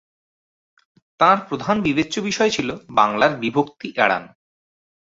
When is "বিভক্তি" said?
3.35-3.87